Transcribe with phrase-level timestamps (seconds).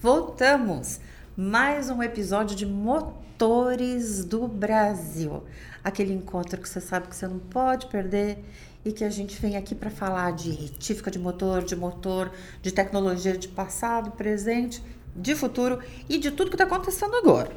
[0.00, 1.00] Voltamos!
[1.36, 5.42] Mais um episódio de Motores do Brasil.
[5.82, 8.44] Aquele encontro que você sabe que você não pode perder
[8.84, 12.30] e que a gente vem aqui para falar de retífica de motor, de motor,
[12.62, 14.80] de tecnologia de passado, presente,
[15.16, 17.50] de futuro e de tudo que está acontecendo agora.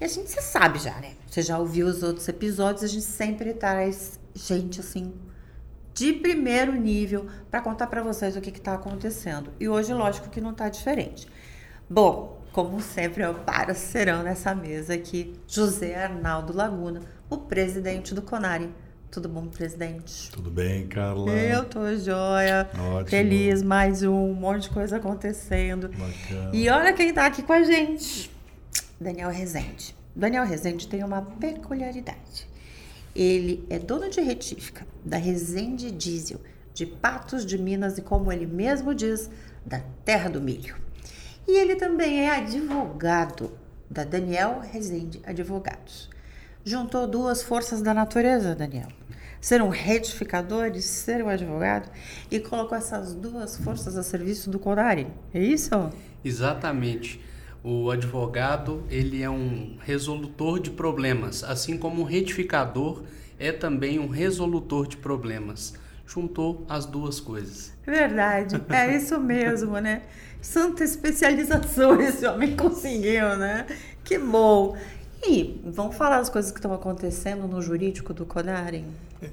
[0.00, 1.12] E a gente você sabe já, né?
[1.28, 5.12] Você já ouviu os outros episódios, a gente sempre traz gente assim
[5.94, 9.52] de primeiro nível para contar para vocês o que está acontecendo.
[9.60, 11.28] E hoje, lógico que não está diferente.
[11.92, 18.72] Bom, como sempre, eu parceirão nessa mesa aqui, José Arnaldo Laguna, o presidente do Conari.
[19.10, 20.30] Tudo bom, presidente?
[20.30, 21.32] Tudo bem, Carla?
[21.32, 22.70] Eu tô joia.
[22.78, 23.08] Ótimo.
[23.08, 25.88] Feliz, mais um, um monte de coisa acontecendo.
[25.88, 26.50] Bacana.
[26.52, 28.30] E olha quem tá aqui com a gente.
[29.00, 29.96] Daniel Rezende.
[30.14, 32.48] Daniel Rezende tem uma peculiaridade.
[33.16, 36.40] Ele é dono de retífica da Rezende Diesel,
[36.72, 39.28] de Patos de Minas e, como ele mesmo diz,
[39.66, 40.76] da terra do milho.
[41.50, 43.50] E ele também é advogado
[43.90, 46.08] da Daniel Rezende Advogados.
[46.64, 48.86] Juntou duas forças da natureza, Daniel.
[49.40, 51.90] Ser um retificador e ser um advogado
[52.30, 55.08] e colocou essas duas forças a serviço do Conari.
[55.34, 55.90] É isso?
[56.24, 57.20] Exatamente.
[57.64, 63.02] O advogado, ele é um resolutor de problemas, assim como um retificador
[63.40, 65.74] é também um resolutor de problemas.
[66.12, 67.72] Juntou as duas coisas.
[67.86, 70.02] Verdade, é isso mesmo, né?
[70.42, 73.66] Santa especialização esse homem conseguiu, né?
[74.02, 74.76] Que bom.
[75.22, 78.84] E vamos falar das coisas que estão acontecendo no jurídico do Conaren?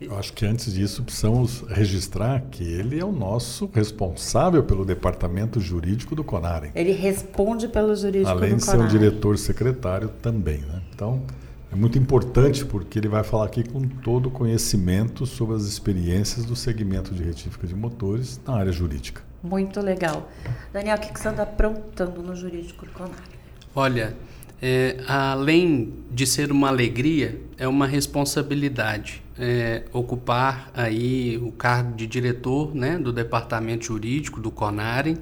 [0.02, 5.62] Eu acho que antes disso precisamos registrar que ele é o nosso responsável pelo departamento
[5.62, 6.72] jurídico do Conaren.
[6.76, 8.92] Ele responde pelo jurídico Além do de ser um Conaren.
[8.92, 10.82] diretor secretário também, né?
[10.94, 11.24] Então,
[11.72, 16.46] é muito importante porque ele vai falar aqui com todo o conhecimento sobre as experiências
[16.46, 19.22] do segmento de retífica de motores na área jurídica.
[19.44, 20.30] Muito legal.
[20.72, 23.16] Daniel, o que que você anda aprontando no jurídico do Conaren?
[23.76, 24.16] Olha,
[24.62, 32.08] é, além de ser uma alegria, é uma responsabilidade é, ocupar aí o cargo de
[32.08, 35.16] diretor né, do departamento jurídico do Conaren,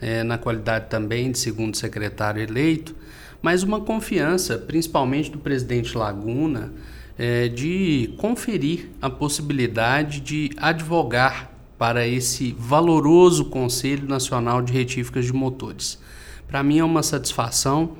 [0.00, 2.94] é, na qualidade também de segundo secretário eleito,
[3.40, 6.72] mas uma confiança, principalmente do presidente Laguna,
[7.18, 15.32] é, de conferir a possibilidade de advogar para esse valoroso Conselho Nacional de Retíficas de
[15.32, 15.98] Motores.
[16.46, 17.92] Para mim é uma satisfação,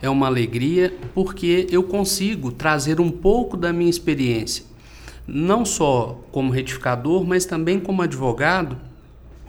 [0.00, 4.64] é uma alegria, porque eu consigo trazer um pouco da minha experiência,
[5.26, 8.78] não só como retificador, mas também como advogado,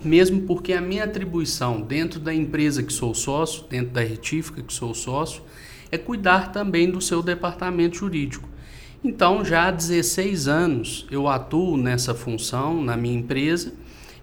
[0.04, 4.74] mesmo porque a minha atribuição dentro da empresa que sou sócio, dentro da retífica que
[4.74, 5.42] sou sócio,
[5.92, 8.48] é cuidar também do seu departamento jurídico.
[9.04, 13.74] Então, já há 16 anos eu atuo nessa função na minha empresa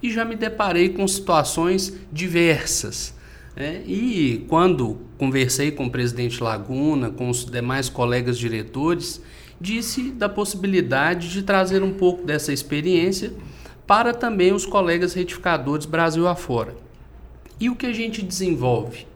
[0.02, 3.14] e já me deparei com situações diversas.
[3.56, 3.82] né?
[3.86, 9.22] E quando conversei com o presidente Laguna, com os demais colegas diretores,
[9.60, 13.32] disse da possibilidade de trazer um pouco dessa experiência
[13.87, 16.75] para também os colegas retificadores Brasil afora.
[17.61, 19.06] E o que a gente desenvolve?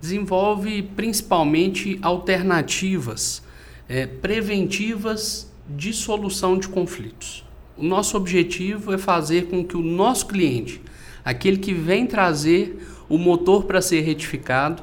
[0.00, 3.42] Desenvolve principalmente alternativas
[3.88, 7.44] eh, preventivas de solução de conflitos.
[7.76, 10.80] O nosso objetivo é fazer com que o nosso cliente,
[11.24, 14.82] aquele que vem trazer o motor para ser retificado,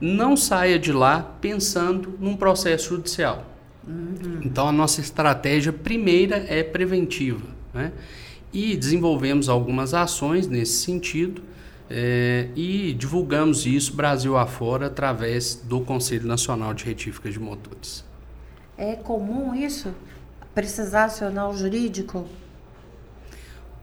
[0.00, 3.46] não saia de lá pensando num processo judicial.
[4.44, 7.46] Então a nossa estratégia primeira é preventiva.
[7.72, 7.92] Né?
[8.52, 11.42] E desenvolvemos algumas ações nesse sentido
[11.90, 18.04] eh, e divulgamos isso Brasil afora através do Conselho Nacional de Retíficas de Motores.
[18.78, 19.94] É comum isso?
[20.54, 22.26] Precisar acionar o jurídico?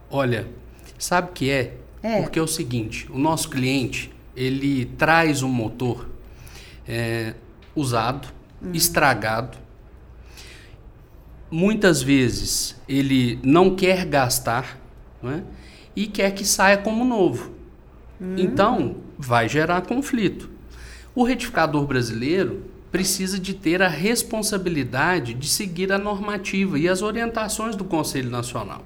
[0.10, 0.48] Olha,
[0.98, 1.78] sabe o que é?
[2.02, 2.22] É.
[2.22, 6.10] Porque é o seguinte, o nosso cliente ele traz um motor
[6.88, 7.34] é,
[7.76, 8.28] usado,
[8.74, 9.58] estragado.
[11.56, 14.80] Muitas vezes ele não quer gastar
[15.22, 15.44] não é?
[15.96, 17.52] e quer que saia como novo.
[18.36, 20.50] Então vai gerar conflito.
[21.14, 27.76] O retificador brasileiro precisa de ter a responsabilidade de seguir a normativa e as orientações
[27.76, 28.84] do Conselho Nacional,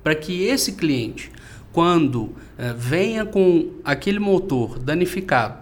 [0.00, 1.32] para que esse cliente,
[1.72, 5.58] quando eh, venha com aquele motor danificado,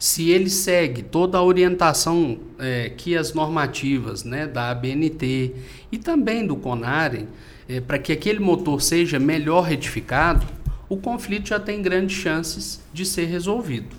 [0.00, 5.54] se ele segue toda a orientação eh, que as normativas né, da ABNT
[5.92, 7.28] e também do CONAREM,
[7.68, 10.46] eh, para que aquele motor seja melhor retificado,
[10.88, 13.94] o conflito já tem grandes chances de ser resolvido.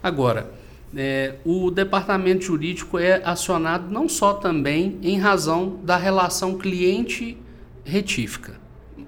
[0.00, 0.52] Agora,
[0.96, 8.54] é, o departamento jurídico é acionado não só também em razão da relação cliente-retífica,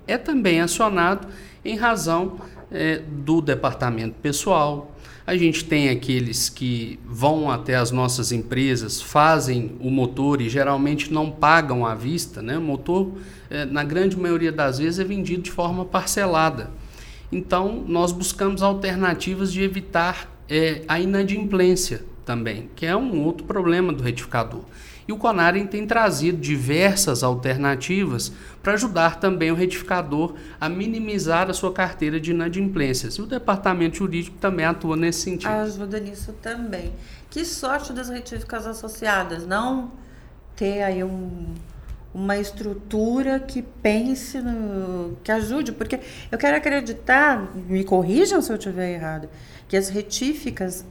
[0.08, 1.28] é também acionado
[1.64, 2.40] em razão
[2.70, 4.91] é, do departamento pessoal.
[5.24, 11.12] A gente tem aqueles que vão até as nossas empresas, fazem o motor e geralmente
[11.12, 12.42] não pagam à vista.
[12.42, 12.58] Né?
[12.58, 13.12] O motor,
[13.48, 16.70] é, na grande maioria das vezes, é vendido de forma parcelada.
[17.30, 23.92] Então, nós buscamos alternativas de evitar é, a inadimplência também, que é um outro problema
[23.92, 24.62] do retificador.
[25.12, 28.32] E o Conaren tem trazido diversas alternativas
[28.62, 33.16] para ajudar também o retificador a minimizar a sua carteira de inadimplências.
[33.16, 35.50] E o departamento jurídico também atua nesse sentido.
[35.50, 36.94] Ajuda nisso também.
[37.28, 39.92] Que sorte das retíficas associadas, não
[40.56, 41.52] ter aí um,
[42.14, 46.00] uma estrutura que pense no, que ajude, porque
[46.30, 49.28] eu quero acreditar, me corrijam se eu estiver errado,
[49.68, 50.86] que as retíficas,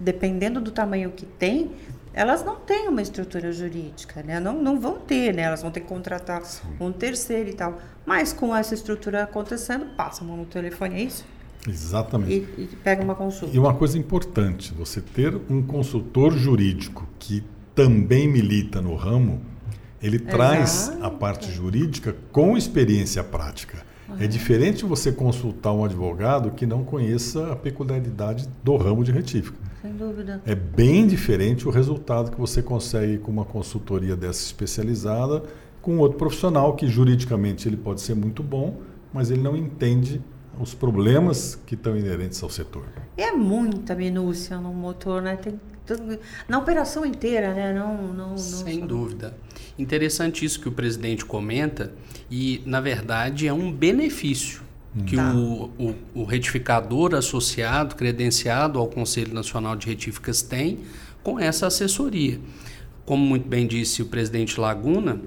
[0.00, 1.70] dependendo do tamanho que tem,
[2.12, 4.40] elas não têm uma estrutura jurídica, né?
[4.40, 5.42] Não, não vão ter, né?
[5.42, 6.68] Elas vão ter que contratar Sim.
[6.80, 7.78] um terceiro e tal.
[8.04, 11.24] Mas com essa estrutura acontecendo, passa no telefone, é isso?
[11.68, 12.32] Exatamente.
[12.56, 13.54] E, e, pega uma consulta.
[13.54, 19.40] E uma coisa importante, você ter um consultor jurídico que também milita no ramo,
[20.02, 20.30] ele Exato.
[20.30, 23.78] traz a parte jurídica com experiência prática.
[24.08, 24.16] Uhum.
[24.18, 29.69] É diferente você consultar um advogado que não conheça a peculiaridade do ramo de retífica.
[29.82, 30.42] Sem dúvida.
[30.44, 35.42] É bem diferente o resultado que você consegue com uma consultoria dessa especializada,
[35.80, 38.80] com outro profissional que juridicamente ele pode ser muito bom,
[39.12, 40.20] mas ele não entende
[40.58, 42.84] os problemas que estão inerentes ao setor.
[43.16, 45.36] É muita minúcia no motor, né?
[45.36, 45.58] Tem
[46.48, 47.72] na operação inteira, né?
[47.72, 49.34] Não, não, não Sem dúvida.
[49.78, 51.92] Interessante isso que o presidente comenta
[52.30, 54.62] e, na verdade, é um benefício
[55.06, 55.32] que tá.
[55.32, 60.80] o, o, o, retificador associado, credenciado ao Conselho Nacional de Retíficas tem
[61.22, 62.40] com essa assessoria.
[63.06, 65.20] Como muito bem disse o presidente Laguna,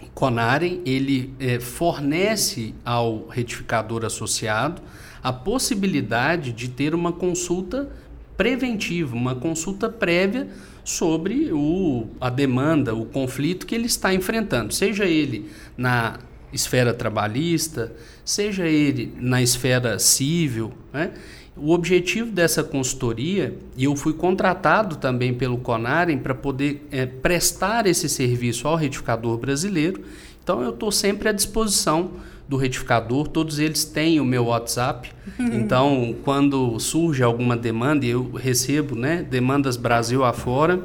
[0.00, 4.80] o Conarem ele é, fornece ao retificador associado
[5.22, 7.90] a possibilidade de ter uma consulta
[8.36, 10.48] preventiva, uma consulta prévia
[10.84, 16.18] sobre o, a demanda, o conflito que ele está enfrentando, seja ele na
[16.52, 17.92] esfera trabalhista,
[18.24, 20.72] seja ele na esfera civil.
[20.92, 21.12] Né?
[21.56, 27.86] O objetivo dessa consultoria, e eu fui contratado também pelo Conarem para poder é, prestar
[27.86, 30.02] esse serviço ao retificador brasileiro,
[30.42, 32.12] então eu estou sempre à disposição
[32.48, 35.10] do retificador, todos eles têm o meu WhatsApp.
[35.38, 40.82] Então, quando surge alguma demanda, eu recebo né, demandas Brasil afora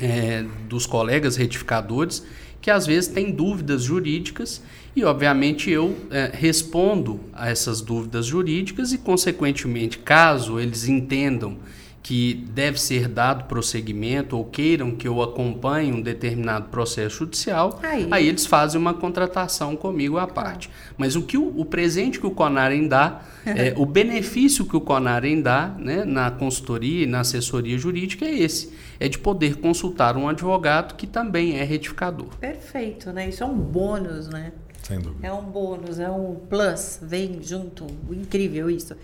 [0.00, 2.24] é, dos colegas retificadores
[2.60, 4.62] que às vezes têm dúvidas jurídicas
[4.96, 11.58] e, obviamente, eu é, respondo a essas dúvidas jurídicas e, consequentemente, caso eles entendam
[12.06, 18.06] que deve ser dado prosseguimento ou queiram que eu acompanhe um determinado processo judicial, aí,
[18.12, 20.70] aí eles fazem uma contratação comigo à parte.
[20.96, 24.80] Mas o que o, o presente que o Conarem dá, é, o benefício que o
[24.80, 30.16] Conarem dá né, na consultoria e na assessoria jurídica é esse, é de poder consultar
[30.16, 32.28] um advogado que também é retificador.
[32.40, 33.28] Perfeito, né?
[33.28, 34.52] Isso é um bônus, né?
[34.86, 35.26] Sem dúvida.
[35.26, 38.94] É um bônus, é um plus, vem junto, incrível isso.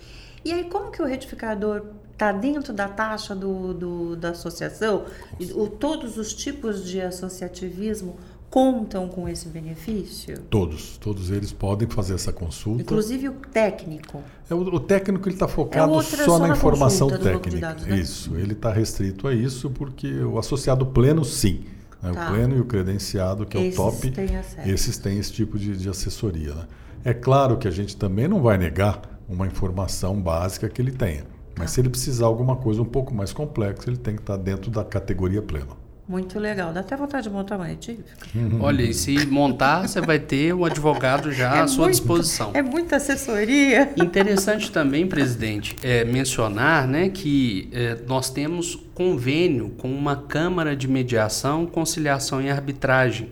[0.45, 5.05] E aí, como que o retificador está dentro da taxa do, do da associação?
[5.55, 8.15] O, todos os tipos de associativismo
[8.49, 10.39] contam com esse benefício?
[10.49, 12.81] Todos, todos eles podem fazer essa consulta.
[12.81, 14.21] Inclusive o técnico.
[14.49, 17.59] É, o, o técnico ele está focado é só, só, na, na informação técnica.
[17.59, 17.97] Dados, né?
[17.97, 21.65] Isso, ele está restrito a isso porque o associado pleno, sim.
[22.03, 22.11] Né?
[22.11, 22.27] Tá.
[22.27, 24.27] O pleno e o credenciado, que é esses o top, têm
[24.65, 26.53] esses têm esse tipo de, de assessoria.
[26.53, 26.67] Né?
[27.05, 31.23] É claro que a gente também não vai negar uma informação básica que ele tenha.
[31.57, 31.75] Mas tá.
[31.75, 34.83] se ele precisar alguma coisa um pouco mais complexa, ele tem que estar dentro da
[34.83, 35.82] categoria plena.
[36.07, 36.73] Muito legal.
[36.73, 38.09] Dá até vontade de montar uma retífica.
[38.35, 38.61] Uhum.
[38.61, 42.51] Olha, e se montar, você vai ter um advogado já é à sua disposição.
[42.53, 43.93] É muita assessoria.
[43.95, 50.89] Interessante também, presidente, é, mencionar né, que é, nós temos convênio com uma Câmara de
[50.89, 53.31] Mediação, Conciliação e Arbitragem,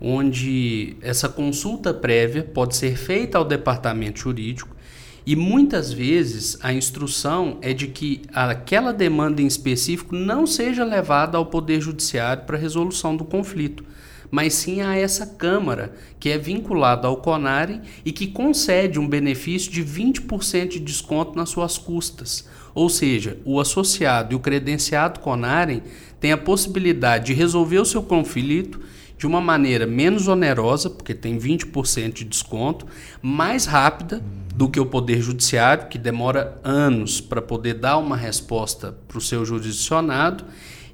[0.00, 4.79] onde essa consulta prévia pode ser feita ao departamento jurídico
[5.26, 11.36] e muitas vezes a instrução é de que aquela demanda em específico não seja levada
[11.36, 13.84] ao Poder Judiciário para resolução do conflito,
[14.30, 19.70] mas sim a essa Câmara, que é vinculada ao CONARE e que concede um benefício
[19.70, 22.48] de 20% de desconto nas suas custas.
[22.74, 25.82] Ou seja, o associado e o credenciado CONARE
[26.20, 28.80] têm a possibilidade de resolver o seu conflito
[29.20, 32.86] de uma maneira menos onerosa, porque tem 20% de desconto,
[33.20, 34.24] mais rápida
[34.54, 39.20] do que o Poder Judiciário, que demora anos para poder dar uma resposta para o
[39.20, 40.46] seu jurisdicionado,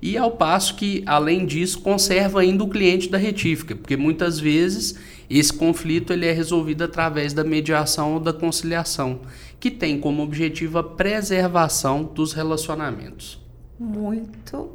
[0.03, 4.99] e ao passo que, além disso, conserva ainda o cliente da retífica, porque muitas vezes
[5.31, 9.21] esse conflito ele é resolvido através da mediação ou da conciliação,
[9.61, 13.41] que tem como objetivo a preservação dos relacionamentos.
[13.79, 14.73] Muito.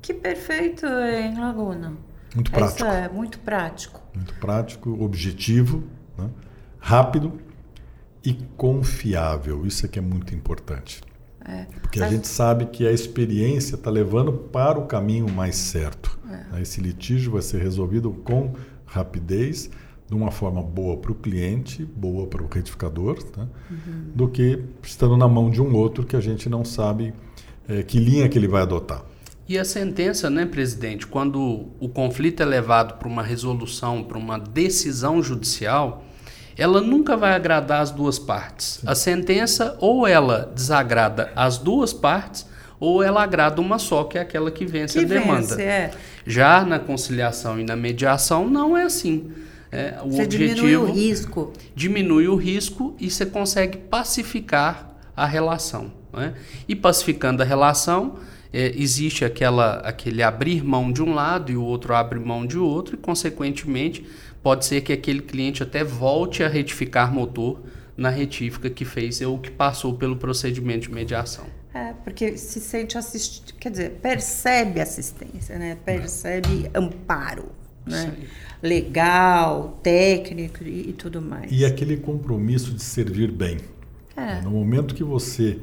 [0.00, 2.13] Que perfeito, hein, Laguna?
[2.34, 2.78] Muito prático.
[2.78, 4.02] Isso é muito prático.
[4.14, 5.84] Muito prático, objetivo,
[6.18, 6.28] né?
[6.78, 7.32] rápido
[8.24, 9.66] e confiável.
[9.66, 11.00] Isso é que é muito importante.
[11.44, 11.66] É.
[11.82, 16.18] Porque a gente sabe que a experiência está levando para o caminho mais certo.
[16.54, 16.62] É.
[16.62, 18.54] Esse litígio vai ser resolvido com
[18.86, 19.70] rapidez,
[20.08, 23.46] de uma forma boa para o cliente, boa para o retificador, tá?
[23.70, 24.10] uhum.
[24.14, 27.12] do que estando na mão de um outro que a gente não sabe
[27.68, 29.02] é, que linha que ele vai adotar.
[29.46, 34.38] E a sentença, né, presidente, quando o conflito é levado para uma resolução, para uma
[34.38, 36.04] decisão judicial,
[36.56, 38.78] ela nunca vai agradar as duas partes.
[38.80, 38.88] Sim.
[38.88, 42.46] A sentença ou ela desagrada as duas partes
[42.80, 45.46] ou ela agrada uma só, que é aquela que vence que a demanda.
[45.46, 45.90] Vence, é.
[46.26, 49.30] Já na conciliação e na mediação não é assim.
[49.70, 51.52] É, o você objetivo diminui o risco.
[51.74, 55.92] Diminui o risco e você consegue pacificar a relação.
[56.12, 56.34] Né?
[56.68, 58.16] E pacificando a relação,
[58.54, 62.56] é, existe aquela, aquele abrir mão de um lado e o outro abre mão de
[62.56, 64.06] outro, e consequentemente
[64.44, 67.60] pode ser que aquele cliente até volte a retificar motor
[67.96, 71.46] na retífica que fez ou que passou pelo procedimento de mediação.
[71.74, 75.76] É, porque se sente assistido, quer dizer, percebe assistência, né?
[75.84, 76.78] Percebe é.
[76.78, 77.46] amparo,
[77.84, 78.14] né?
[78.62, 81.50] Legal, técnico e, e, tudo mais.
[81.50, 83.58] E aquele compromisso de servir bem.
[84.16, 84.40] É.
[84.42, 85.58] No momento que você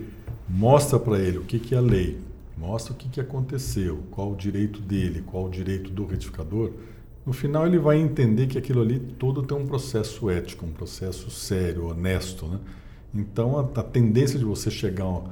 [0.49, 2.19] mostra para ele o que, que é a lei,
[2.61, 6.71] mostra o que, que aconteceu, qual o direito dele, qual o direito do retificador,
[7.25, 11.31] no final ele vai entender que aquilo ali todo tem um processo ético, um processo
[11.31, 12.45] sério, honesto.
[12.45, 12.59] Né?
[13.15, 15.23] Então a, a tendência de você chegar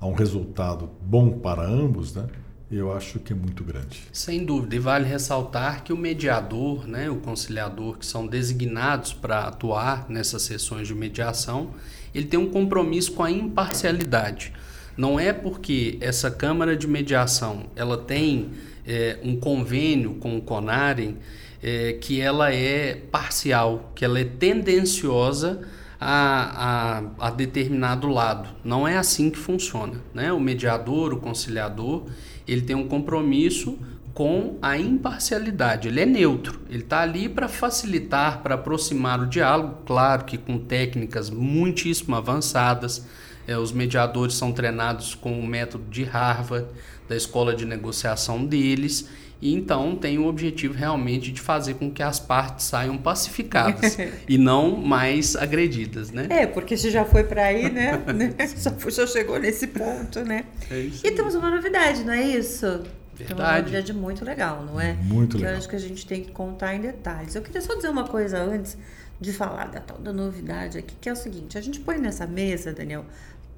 [0.00, 2.26] a, um resultado bom para ambos, né?
[2.68, 4.02] eu acho que é muito grande.
[4.12, 9.40] Sem dúvida, e vale ressaltar que o mediador, né, o conciliador, que são designados para
[9.44, 11.70] atuar nessas sessões de mediação,
[12.12, 14.52] ele tem um compromisso com a imparcialidade.
[14.96, 18.50] Não é porque essa Câmara de Mediação ela tem
[18.86, 21.16] é, um convênio com o CONAREM
[21.62, 25.60] é, que ela é parcial, que ela é tendenciosa
[26.00, 28.48] a, a, a, determinado lado.
[28.64, 29.94] Não é assim que funciona.
[30.12, 30.32] Né?
[30.32, 32.06] O mediador, o conciliador,
[32.46, 33.78] ele tem um compromisso
[34.12, 35.88] com a imparcialidade.
[35.88, 36.60] Ele é neutro.
[36.68, 43.06] Ele está ali para facilitar, para aproximar o diálogo, claro que com técnicas muitíssimo avançadas.
[43.52, 46.66] É, os mediadores são treinados com o método de Harvard
[47.06, 49.08] da escola de negociação deles.
[49.42, 54.38] E então tem o objetivo realmente de fazer com que as partes saiam pacificadas e
[54.38, 56.28] não mais agredidas, né?
[56.30, 58.00] É, porque se já foi para aí, né?
[58.88, 60.44] já, chegou nesse ponto, né?
[60.70, 62.66] É e temos uma novidade, não é isso?
[63.14, 63.26] Verdade.
[63.26, 64.94] Tem uma novidade muito legal, não é?
[64.94, 65.52] Muito que legal.
[65.52, 67.34] eu acho que a gente tem que contar em detalhes.
[67.34, 68.78] Eu queria só dizer uma coisa antes
[69.20, 72.26] de falar da tal da novidade aqui, que é o seguinte: a gente põe nessa
[72.26, 73.04] mesa, Daniel,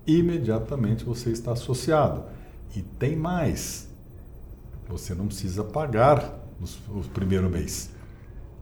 [0.04, 2.24] e imediatamente você está associado
[2.74, 3.88] e tem mais.
[4.88, 6.38] Você não precisa pagar
[6.88, 7.90] o primeiro mês.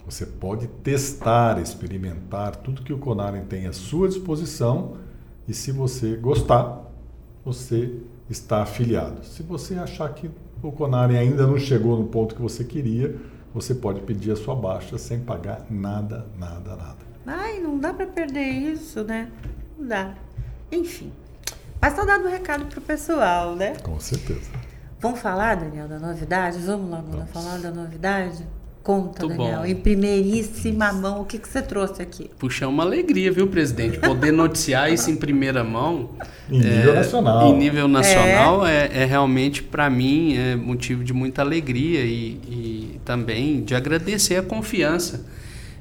[0.04, 4.96] Você pode testar, experimentar tudo que o Conaren tem à sua disposição
[5.46, 6.82] e se você gostar,
[7.44, 9.24] você está afiliado.
[9.24, 10.30] Se você achar que
[10.62, 13.16] o Conaren ainda não chegou no ponto que você queria,
[13.52, 16.98] você pode pedir a sua baixa sem pagar nada, nada, nada.
[17.26, 19.30] Ai, não dá para perder isso, né?
[19.78, 20.14] Não dá.
[20.70, 21.12] Enfim,
[21.80, 23.74] Mas tá dando um recado pro pessoal, né?
[23.82, 24.50] Com certeza.
[25.00, 26.58] Vamos falar, Daniel, da novidade?
[26.58, 27.30] Vamos logo Vamos.
[27.30, 28.44] falar da novidade?
[28.82, 29.66] Conta, Muito Daniel, bom.
[29.66, 32.30] em primeiríssima mão, o que, que você trouxe aqui?
[32.38, 33.98] Puxa, é uma alegria, viu, presidente?
[33.98, 36.10] Poder noticiar isso em primeira mão.
[36.50, 37.48] Em nível é, nacional.
[37.48, 42.40] Em nível nacional é, é, é realmente, para mim, é motivo de muita alegria e,
[42.48, 45.26] e também de agradecer a confiança,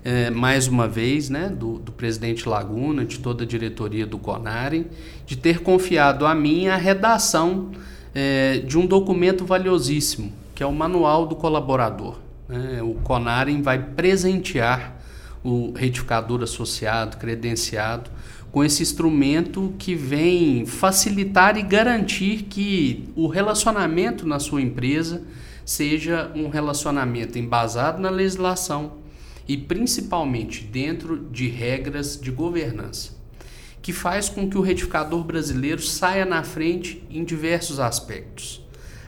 [0.07, 4.87] é, mais uma vez, né, do, do, presidente Laguna, de toda a diretoria do CONAREM,
[5.25, 7.71] de ter confiado a mim a redação
[8.15, 12.19] é, de um documento valiosíssimo, que é o Manual do Colaborador.
[12.47, 12.81] Né?
[12.81, 14.95] O Conarem vai presentear
[15.43, 18.09] o retificador associado, credenciado,
[18.49, 25.21] com esse instrumento que vem facilitar e garantir que o relacionamento na sua empresa
[25.65, 29.05] seja um relacionamento embasado na legislação
[29.47, 33.15] e principalmente dentro de regras de governança,
[33.81, 38.61] que faz com que o retificador brasileiro saia na frente em diversos aspectos.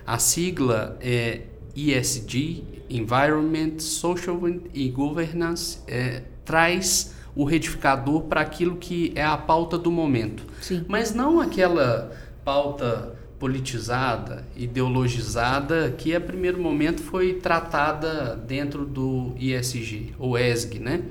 [0.05, 1.41] A sigla é
[1.75, 4.39] ESG, Environment, Social
[4.73, 10.45] e Governance, é, traz o retificador para aquilo que é a pauta do momento.
[10.61, 10.83] Sim.
[10.87, 12.11] Mas não aquela
[12.43, 21.03] pauta politizada, ideologizada, que a primeiro momento foi tratada dentro do ISG, ou ESG, né?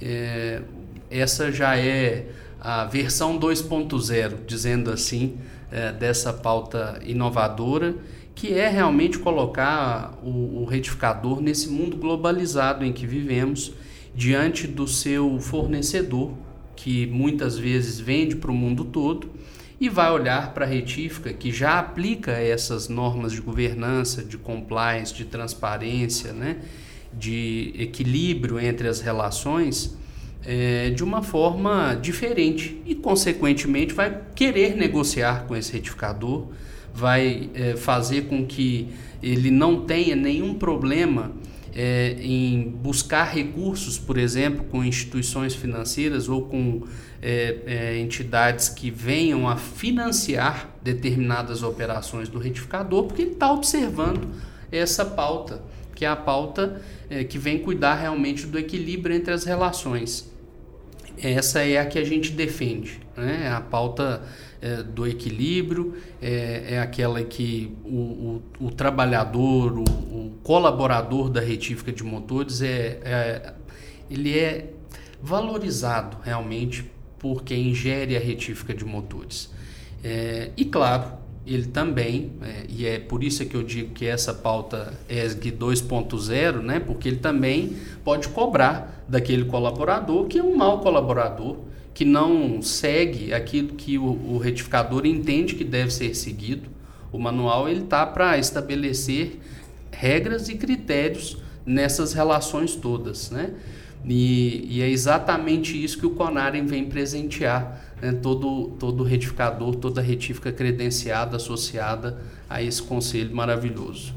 [0.00, 0.62] É,
[1.10, 2.26] essa já é
[2.60, 5.38] a versão 2.0, dizendo assim,
[5.70, 7.94] é, dessa pauta inovadora
[8.38, 13.72] que é realmente colocar o, o retificador nesse mundo globalizado em que vivemos,
[14.14, 16.34] diante do seu fornecedor,
[16.76, 19.28] que muitas vezes vende para o mundo todo,
[19.80, 25.14] e vai olhar para a retífica, que já aplica essas normas de governança, de compliance,
[25.14, 26.56] de transparência, né?
[27.12, 29.96] de equilíbrio entre as relações,
[30.44, 36.48] é, de uma forma diferente e, consequentemente, vai querer negociar com esse retificador
[36.98, 38.88] vai é, fazer com que
[39.22, 41.32] ele não tenha nenhum problema
[41.74, 46.82] é, em buscar recursos, por exemplo, com instituições financeiras ou com
[47.22, 54.28] é, é, entidades que venham a financiar determinadas operações do retificador, porque ele está observando
[54.70, 55.62] essa pauta,
[55.94, 60.30] que é a pauta é, que vem cuidar realmente do equilíbrio entre as relações.
[61.20, 63.50] Essa é a que a gente defende, né?
[63.50, 64.22] a pauta
[64.60, 71.40] é, do equilíbrio, é, é, aquela que o, o, o trabalhador, o, o, colaborador da
[71.40, 73.54] retífica de motores, é, é,
[74.10, 74.72] ele é
[75.20, 77.74] valorizado realmente por quem
[78.16, 79.50] a retífica de motores.
[80.02, 81.12] É, e claro,
[81.46, 86.62] ele também, é, e é por isso que eu digo que essa pauta ESG 2.0,
[86.62, 91.56] né, porque ele também pode cobrar daquele colaborador que é um mau colaborador,
[91.94, 96.68] que não segue aquilo que o, o retificador entende que deve ser seguido.
[97.10, 99.40] O manual ele está para estabelecer
[99.90, 103.52] regras e critérios nessas relações todas, né?
[104.04, 108.12] E, e, é exatamente isso que o Conarem vem presentear né?
[108.12, 114.14] todo todo retificador, toda retífica credenciada associada a esse conselho maravilhoso.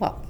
[0.00, 0.22] Uau.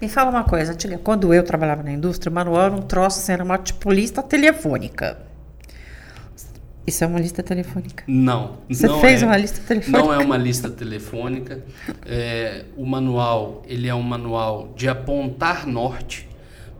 [0.00, 3.32] Me fala uma coisa, quando eu trabalhava na indústria, o manual era um troço, assim,
[3.32, 5.18] era uma tipo lista telefônica.
[6.86, 8.04] Isso é uma lista telefônica?
[8.06, 8.58] Não.
[8.66, 10.02] Você não fez é, uma lista telefônica?
[10.02, 11.62] Não é uma lista telefônica.
[12.06, 16.27] É, o manual, ele é um manual de apontar norte,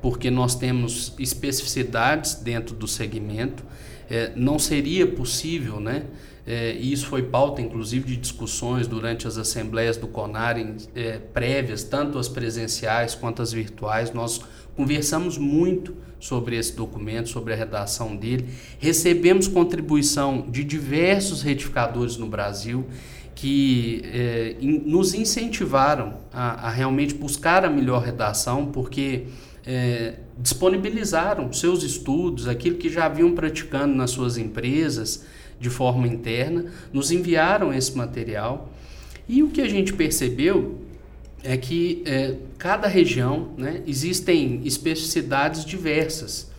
[0.00, 3.64] porque nós temos especificidades dentro do segmento.
[4.10, 6.04] É, não seria possível, né?
[6.46, 10.56] É, e isso foi pauta, inclusive, de discussões durante as assembleias do CONAR
[10.94, 14.12] é, prévias, tanto as presenciais quanto as virtuais.
[14.14, 14.40] Nós
[14.74, 18.48] conversamos muito sobre esse documento, sobre a redação dele.
[18.78, 22.86] Recebemos contribuição de diversos retificadores no Brasil
[23.34, 29.26] que eh, in, nos incentivaram a, a, realmente buscar a melhor redação, porque
[29.70, 35.26] eh, disponibilizaram seus estudos, aquilo que já haviam praticando nas suas empresas
[35.60, 38.72] de forma interna, nos enviaram esse material.
[39.28, 40.78] E o que a gente percebeu
[41.44, 46.50] é que é, cada região né, existem especificidades diversas.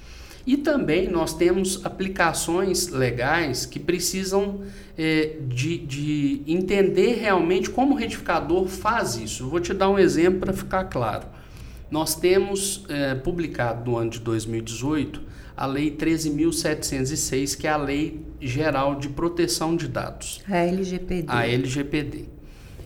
[0.45, 4.61] E também nós temos aplicações legais que precisam
[4.95, 9.49] é, de, de entender realmente como o retificador faz isso.
[9.49, 11.38] Vou te dar um exemplo para ficar claro.
[11.91, 15.21] Nós temos é, publicado no ano de 2018
[15.57, 20.41] a Lei 13.706, que é a Lei Geral de Proteção de Dados.
[20.47, 21.25] A LGPD.
[21.27, 22.25] A LGPD.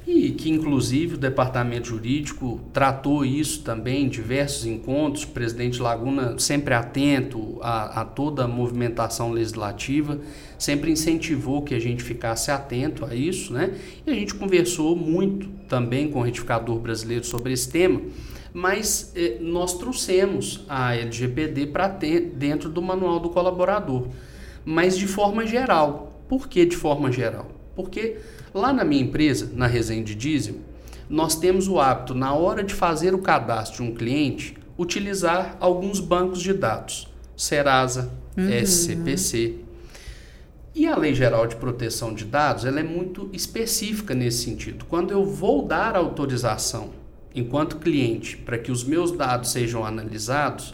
[0.08, 6.38] e que inclusive o departamento jurídico tratou isso também em diversos encontros, o presidente Laguna
[6.40, 10.20] sempre atento a, a, toda a movimentação legislativa,
[10.58, 13.76] sempre incentivou que a gente ficasse atento a isso, né?
[14.06, 18.02] E a gente conversou muito também com o retificador brasileiro sobre esse tema,
[18.54, 24.08] mas eh, nós trouxemos a LGPD para dentro do manual do colaborador,
[24.64, 26.12] mas de forma geral.
[26.30, 27.48] Por que de forma geral?
[27.76, 28.18] Porque
[28.54, 30.58] Lá na minha empresa, na Resende Diesel,
[31.10, 36.00] nós temos o hábito, na hora de fazer o cadastro de um cliente, utilizar alguns
[36.00, 38.50] bancos de dados, Serasa, uhum.
[38.64, 39.56] SCPC.
[40.76, 44.86] E a Lei Geral de Proteção de Dados ela é muito específica nesse sentido.
[44.86, 46.92] Quando eu vou dar autorização
[47.36, 50.74] enquanto cliente para que os meus dados sejam analisados,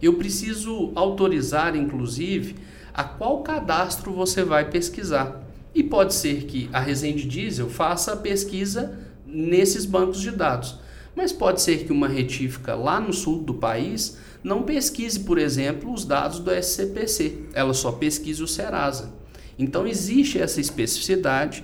[0.00, 2.56] eu preciso autorizar, inclusive,
[2.92, 5.40] a qual cadastro você vai pesquisar.
[5.74, 10.78] E pode ser que a Resende Diesel faça a pesquisa nesses bancos de dados.
[11.14, 15.92] Mas pode ser que uma retífica lá no sul do país não pesquise, por exemplo,
[15.92, 19.12] os dados do SCPC, ela só pesquise o Serasa.
[19.58, 21.62] Então existe essa especificidade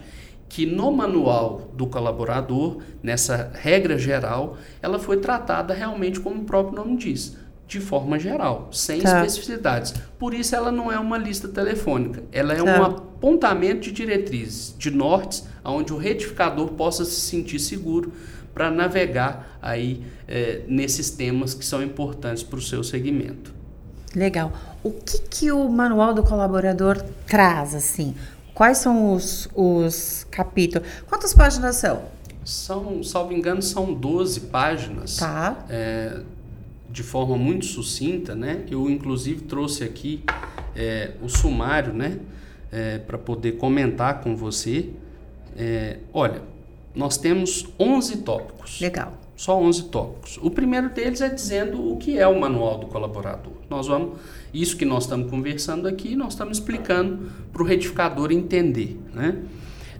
[0.48, 6.76] que no manual do colaborador, nessa regra geral, ela foi tratada realmente como o próprio
[6.76, 9.18] nome diz, de forma geral, sem tá.
[9.18, 9.94] especificidades.
[10.18, 12.64] Por isso ela não é uma lista telefônica, ela é tá.
[12.64, 18.12] um apontamento de diretrizes, de nortes, onde o retificador possa se sentir seguro
[18.54, 23.54] para navegar aí é, nesses temas que são importantes para o seu segmento.
[24.16, 24.52] Legal.
[24.82, 28.14] O que, que o manual do colaborador traz assim?
[28.59, 30.88] Quais são os, os capítulos?
[31.09, 32.03] Quantas páginas são?
[32.44, 35.18] São, salvo engano, são 12 páginas.
[35.18, 35.64] Tá.
[35.71, 36.23] É,
[36.90, 38.64] de forma muito sucinta, né?
[38.68, 40.25] Eu inclusive trouxe aqui
[40.75, 42.18] é, o sumário, né?
[42.73, 44.90] É, para poder comentar com você.
[45.57, 46.42] É, olha,
[46.97, 48.81] nós temos 11 tópicos.
[48.81, 49.12] Legal.
[49.37, 50.37] Só 11 tópicos.
[50.42, 53.53] O primeiro deles é dizendo o que é o manual do colaborador.
[53.68, 54.18] Nós vamos,
[54.52, 59.42] isso que nós estamos conversando aqui, nós estamos explicando para o retificador entender, né?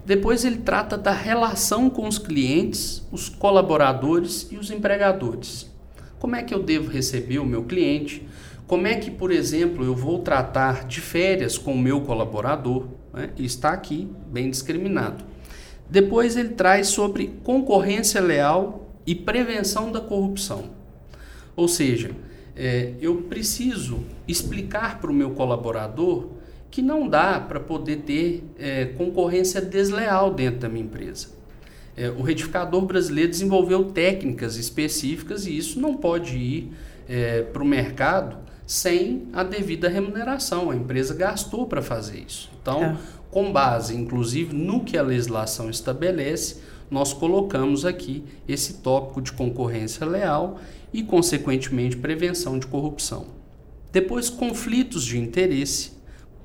[0.05, 5.69] Depois ele trata da relação com os clientes, os colaboradores e os empregadores.
[6.17, 8.27] Como é que eu devo receber o meu cliente?
[8.65, 12.87] Como é que, por exemplo, eu vou tratar de férias com o meu colaborador?
[13.13, 13.29] Né?
[13.37, 15.23] Está aqui bem discriminado.
[15.87, 20.71] Depois ele traz sobre concorrência leal e prevenção da corrupção.
[21.55, 22.11] Ou seja,
[22.59, 26.27] é, eu preciso explicar para o meu colaborador
[26.69, 31.39] que não dá para poder ter é, concorrência desleal dentro da minha empresa
[31.99, 36.71] é, o retificador brasileiro desenvolveu técnicas específicas e isso não pode ir
[37.09, 40.71] é, para o mercado sem a devida remuneração.
[40.71, 42.49] A empresa gastou para fazer isso.
[42.61, 42.97] Então, é.
[43.29, 46.57] Com base, inclusive, no que a legislação estabelece,
[46.89, 50.59] nós colocamos aqui esse tópico de concorrência leal
[50.91, 53.27] e, consequentemente, prevenção de corrupção.
[53.91, 55.91] Depois, conflitos de interesse,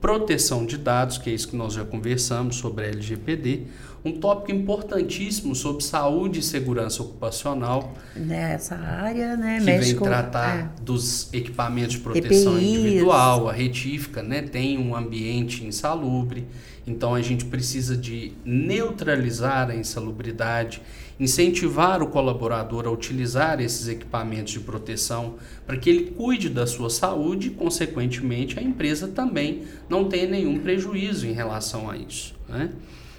[0.04, 3.62] proteção de dados, que é isso que nós já conversamos sobre a LGPD,
[4.04, 7.94] um tópico importantíssimo sobre saúde e segurança ocupacional.
[8.14, 9.60] Nessa área, né?
[9.60, 10.82] Que vem tratar é.
[10.82, 12.68] dos equipamentos de proteção EPIs.
[12.68, 14.42] individual, a retífica, né?
[14.42, 16.46] Tem um ambiente insalubre,
[16.86, 20.82] então a gente precisa de neutralizar a insalubridade,
[21.18, 26.90] incentivar o colaborador a utilizar esses equipamentos de proteção para que ele cuide da sua
[26.90, 32.35] saúde e, consequentemente, a empresa também não tenha nenhum prejuízo em relação a isso.
[32.48, 32.70] Né?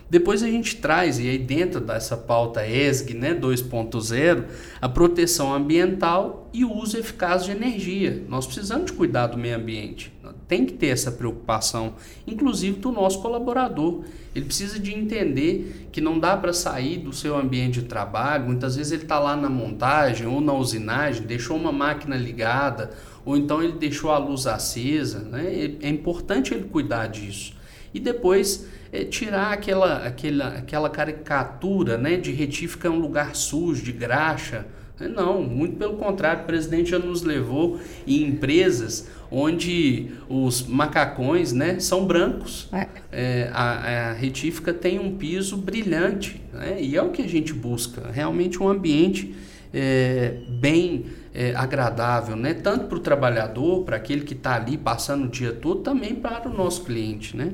[0.08, 4.44] Depois a gente traz, e aí dentro dessa pauta ESG né, 2.0,
[4.80, 8.24] a proteção ambiental e o uso eficaz de energia.
[8.30, 10.14] Nós precisamos de cuidar do meio ambiente.
[10.48, 11.96] Tem que ter essa preocupação,
[12.28, 14.04] inclusive do nosso colaborador.
[14.36, 18.46] Ele precisa de entender que não dá para sair do seu ambiente de trabalho.
[18.46, 22.92] Muitas vezes ele está lá na montagem ou na usinagem, deixou uma máquina ligada,
[23.26, 25.20] ou então ele deixou a luz acesa.
[25.20, 25.78] Né?
[25.82, 27.56] É importante ele cuidar disso.
[27.92, 33.84] E depois é, tirar aquela, aquela, aquela caricatura né, de retífica é um lugar sujo,
[33.84, 34.66] de graxa.
[34.98, 37.78] Não, muito pelo contrário, o presidente já nos levou
[38.08, 42.70] em empresas onde os macacões né, são brancos.
[42.72, 42.88] É.
[43.12, 47.54] É, a, a, retífica tem um piso brilhante né, e é o que a gente
[47.54, 49.36] busca, realmente um ambiente
[49.74, 55.26] é, bem é, agradável, né, tanto para o trabalhador, para aquele que está ali passando
[55.26, 57.36] o dia todo, também para o nosso cliente.
[57.36, 57.52] Né?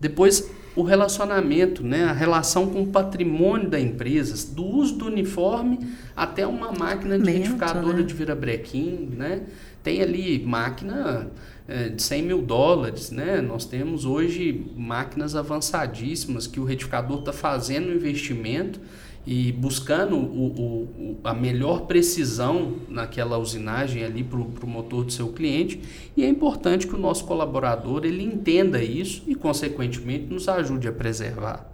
[0.00, 2.04] Depois, o relacionamento, né?
[2.04, 5.78] a relação com o patrimônio da empresa, do uso do uniforme
[6.16, 8.02] até uma máquina de retificadora né?
[8.02, 9.42] de virabrequim, né?
[9.82, 11.30] Tem ali máquina
[11.68, 13.10] é, de 100 mil dólares.
[13.10, 13.40] Né?
[13.40, 18.80] Nós temos hoje máquinas avançadíssimas que o retificador está fazendo um investimento
[19.26, 25.28] e buscando o, o, a melhor precisão naquela usinagem ali para o motor do seu
[25.28, 25.80] cliente
[26.16, 30.92] e é importante que o nosso colaborador ele entenda isso e consequentemente nos ajude a
[30.92, 31.70] preservar.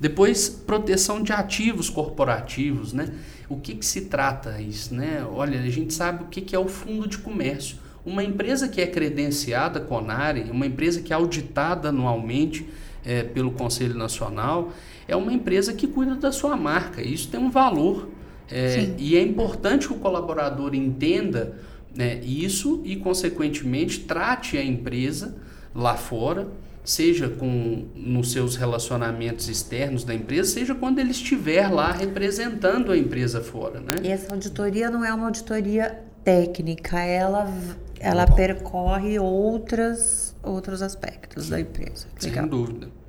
[0.00, 3.14] Depois, proteção de ativos corporativos, né?
[3.48, 5.24] O que, que se trata isso, né?
[5.30, 7.76] Olha, a gente sabe o que, que é o fundo de comércio.
[8.04, 12.66] Uma empresa que é credenciada CONARE, uma empresa que é auditada anualmente
[13.04, 14.72] é, pelo Conselho Nacional,
[15.06, 17.02] é uma empresa que cuida da sua marca.
[17.02, 18.08] Isso tem um valor.
[18.50, 21.54] É, e é importante que o colaborador entenda
[21.94, 25.36] né, isso e, consequentemente, trate a empresa
[25.74, 26.48] lá fora,
[26.84, 32.96] seja com nos seus relacionamentos externos da empresa, seja quando ele estiver lá representando a
[32.96, 33.80] empresa fora.
[33.80, 33.96] Né?
[34.02, 37.50] E essa auditoria não é uma auditoria técnica, ela,
[37.98, 42.06] ela percorre outras, outros aspectos da empresa.
[42.22, 42.42] Legal.
[42.42, 43.03] Sem dúvida.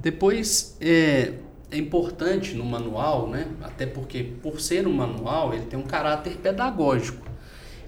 [0.00, 1.32] Depois, é,
[1.70, 3.48] é importante no manual, né?
[3.62, 7.26] até porque, por ser um manual, ele tem um caráter pedagógico.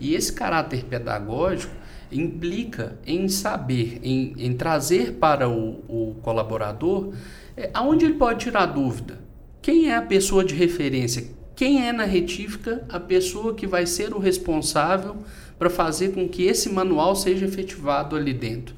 [0.01, 1.73] E esse caráter pedagógico
[2.11, 7.13] implica em saber, em, em trazer para o, o colaborador
[7.57, 9.21] é, aonde ele pode tirar dúvida.
[9.63, 11.29] Quem é a pessoa de referência?
[11.55, 15.19] Quem é na retífica a pessoa que vai ser o responsável
[15.59, 18.75] para fazer com que esse manual seja efetivado ali dentro?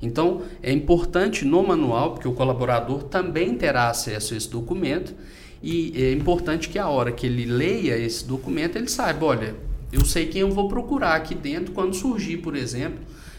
[0.00, 5.14] Então, é importante no manual, porque o colaborador também terá acesso a esse documento,
[5.62, 9.54] e é importante que a hora que ele leia esse documento, ele saiba, olha,
[9.92, 12.98] eu sei quem eu vou procurar aqui dentro quando surgir, por exemplo,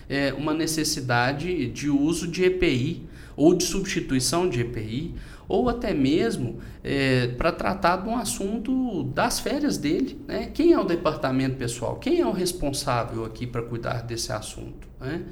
[0.09, 3.03] é, uma necessidade de uso de EPI
[3.35, 5.13] ou de substituição de EPI,
[5.47, 10.19] ou até mesmo é, para tratar de um assunto das férias dele.
[10.27, 10.49] Né?
[10.53, 11.97] Quem é o departamento pessoal?
[11.97, 14.87] Quem é o responsável aqui para cuidar desse assunto?
[14.99, 15.23] Né?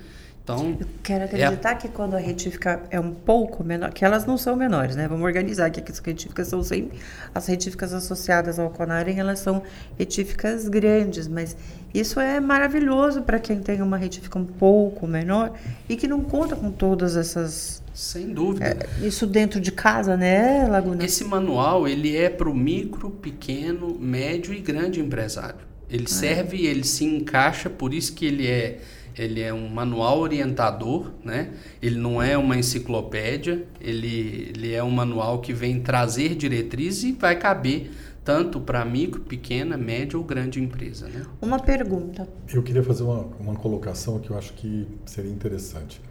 [0.46, 1.76] Então, eu quero é acreditar é...
[1.76, 5.08] que quando a retífica é um pouco menor, que elas não são menores, né?
[5.08, 7.00] Vamos organizar aqui que as retíficas são sempre
[7.34, 9.64] as retíficas associadas ao Conarem, elas são
[9.98, 11.58] retíficas grandes, mas
[11.92, 15.52] isso é maravilhoso para quem tem uma retífica um pouco menor
[15.90, 18.66] e que não conta com todas essas sem dúvida.
[19.02, 21.04] É, isso dentro de casa, né, Laguna?
[21.04, 25.66] Esse manual ele é para o micro, pequeno, médio e grande empresário.
[25.90, 26.10] Ele ah.
[26.10, 28.80] serve, ele se encaixa, por isso que ele é
[29.17, 31.54] ele é um manual orientador, né?
[31.82, 37.12] Ele não é uma enciclopédia, ele, ele é um manual que vem trazer diretrizes e
[37.13, 37.91] vai caber
[38.23, 41.08] tanto para micro, pequena, média ou grande empresa.
[41.08, 41.23] Né?
[41.39, 42.28] Uma pergunta.
[42.51, 46.01] Eu queria fazer uma, uma colocação que eu acho que seria interessante.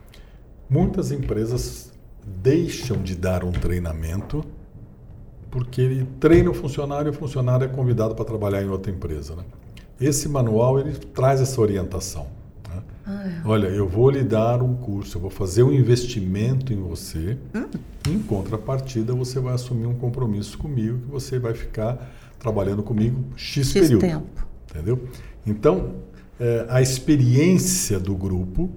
[0.71, 1.93] Muitas empresas
[2.25, 4.45] deixam de dar um treinamento
[5.51, 9.37] porque ele treina o funcionário e o funcionário é convidado para trabalhar em outra empresa.
[9.37, 9.45] Né?
[10.01, 12.27] Esse manual ele traz essa orientação.
[13.07, 13.43] Ah, é.
[13.45, 17.37] Olha, eu vou lhe dar um curso, eu vou fazer um investimento em você.
[17.55, 17.67] Hum?
[18.09, 23.69] Em contrapartida, você vai assumir um compromisso comigo que você vai ficar trabalhando comigo X,
[23.69, 24.01] X período.
[24.01, 24.47] Tempo.
[24.71, 25.09] Entendeu?
[25.47, 25.95] Então,
[26.41, 28.71] é, a experiência do grupo,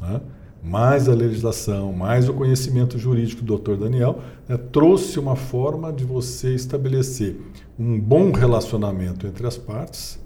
[0.00, 0.20] né,
[0.62, 3.76] mais a legislação, mais o conhecimento jurídico do Dr.
[3.76, 7.36] Daniel, né, trouxe uma forma de você estabelecer
[7.78, 10.18] um bom relacionamento entre as partes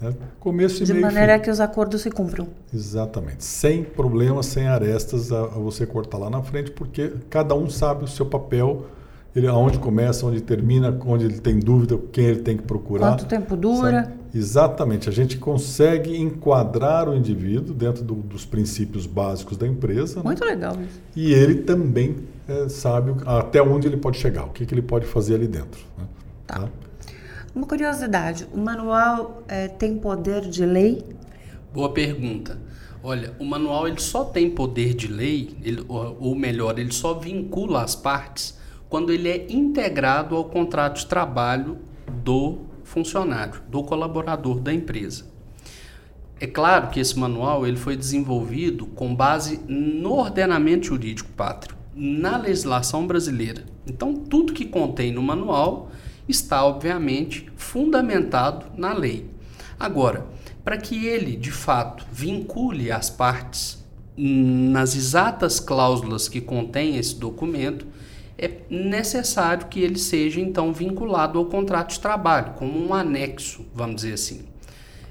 [0.00, 0.14] né?
[0.38, 1.44] Começo e De meio maneira fim.
[1.44, 2.48] que os acordos se cumpram.
[2.72, 3.44] Exatamente.
[3.44, 8.04] Sem problemas, sem arestas a, a, você cortar lá na frente, porque cada um sabe
[8.04, 8.86] o seu papel,
[9.34, 13.12] ele, aonde começa, onde termina, onde ele tem dúvida, quem ele tem que procurar.
[13.12, 14.04] Quanto tempo dura.
[14.04, 14.18] Sabe?
[14.34, 15.08] Exatamente.
[15.08, 20.16] A gente consegue enquadrar o indivíduo dentro do, dos princípios básicos da empresa.
[20.16, 20.22] Né?
[20.24, 20.50] Muito né?
[20.50, 21.00] legal isso.
[21.16, 25.06] E ele também é, sabe até onde ele pode chegar, o que, que ele pode
[25.06, 25.80] fazer ali dentro.
[25.96, 26.04] Né?
[26.46, 26.60] tá?
[26.60, 26.68] tá?
[27.54, 31.04] Uma curiosidade, o manual é, tem poder de lei?
[31.72, 32.58] Boa pergunta.
[33.02, 37.82] Olha, o manual ele só tem poder de lei, ele, ou melhor, ele só vincula
[37.82, 38.58] as partes
[38.88, 41.78] quando ele é integrado ao contrato de trabalho
[42.24, 45.26] do funcionário, do colaborador da empresa.
[46.40, 52.36] É claro que esse manual ele foi desenvolvido com base no ordenamento jurídico pátrio, na
[52.36, 53.64] legislação brasileira.
[53.86, 55.90] Então, tudo que contém no manual
[56.28, 59.28] está, obviamente, fundamentado na lei.
[59.78, 60.26] Agora,
[60.64, 63.82] para que ele, de fato, vincule as partes
[64.16, 67.86] nas exatas cláusulas que contém esse documento,
[68.36, 73.96] é necessário que ele seja então vinculado ao contrato de trabalho, como um anexo, vamos
[73.96, 74.42] dizer assim.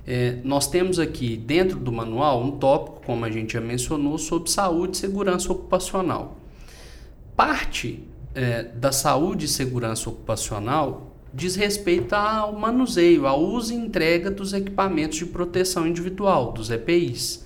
[0.06, 4.50] É, nós temos aqui dentro do manual um tópico, como a gente já mencionou, sobre
[4.50, 6.38] saúde e segurança ocupacional.
[7.36, 8.04] Parte
[8.38, 14.54] é, da saúde e segurança ocupacional diz respeito ao manuseio, ao uso e entrega dos
[14.54, 17.44] equipamentos de proteção individual, dos EPIs,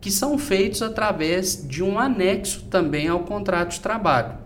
[0.00, 4.38] que são feitos através de um anexo também ao contrato de trabalho.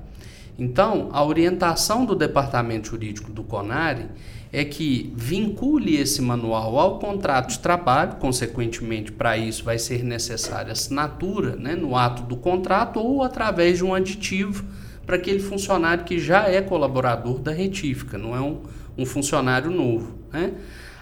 [0.58, 4.06] Então, a orientação do Departamento Jurídico do CONARE
[4.52, 10.72] é que vincule esse manual ao contrato de trabalho, consequentemente, para isso vai ser necessária
[10.72, 14.64] assinatura né, no ato do contrato ou através de um aditivo
[15.06, 18.62] para aquele funcionário que já é colaborador da retífica, não é um,
[18.96, 20.18] um funcionário novo.
[20.32, 20.52] Né?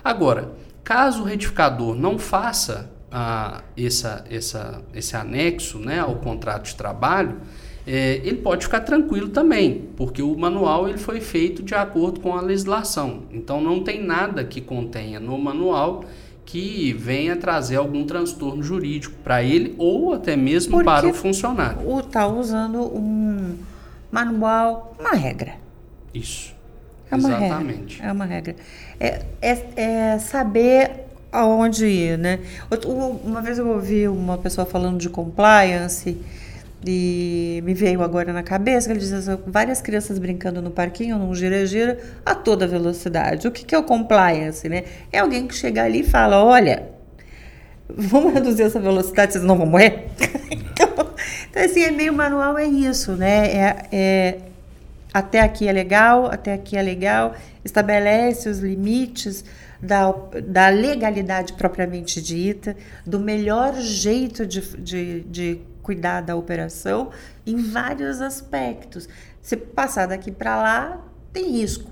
[0.03, 6.75] Agora, caso o retificador não faça ah, essa, essa, esse anexo né, ao contrato de
[6.75, 7.37] trabalho,
[7.87, 12.37] é, ele pode ficar tranquilo também, porque o manual ele foi feito de acordo com
[12.37, 13.25] a legislação.
[13.33, 16.05] Então não tem nada que contenha no manual
[16.45, 22.01] que venha trazer algum transtorno jurídico para ele ou até mesmo porque para o funcionário.
[22.01, 23.57] Está usando um
[24.13, 25.55] manual, uma regra.
[26.15, 26.55] Isso.
[27.11, 27.95] É uma Exatamente.
[27.97, 28.09] regra.
[28.09, 28.57] É uma regra.
[29.01, 30.91] É, é, é saber
[31.33, 32.39] aonde ir, né?
[33.25, 36.19] Uma vez eu ouvi uma pessoa falando de compliance
[36.85, 41.17] e me veio agora na cabeça que ele dizia assim, várias crianças brincando no parquinho,
[41.17, 43.49] num gira-gira, a toda velocidade.
[43.49, 44.85] O que, que é o compliance, né?
[45.11, 46.91] É alguém que chega ali e fala, olha,
[47.89, 50.09] vamos reduzir essa velocidade, vocês não vão morrer?
[50.51, 51.12] então,
[51.53, 53.47] então, assim, é meio manual, é isso, né?
[53.47, 54.39] É, é,
[55.13, 59.45] até aqui é legal, até aqui é legal, estabelece os limites
[59.83, 60.11] da,
[60.47, 67.11] da legalidade propriamente dita, do melhor jeito de, de, de cuidar da operação
[67.47, 69.07] em vários aspectos.
[69.43, 71.91] Se passar daqui para lá, tem risco.